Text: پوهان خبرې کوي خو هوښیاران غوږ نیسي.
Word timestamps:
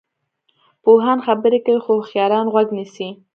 پوهان 0.83 1.19
خبرې 1.27 1.59
کوي 1.65 1.79
خو 1.83 1.91
هوښیاران 1.97 2.45
غوږ 2.53 2.67
نیسي. 2.77 3.09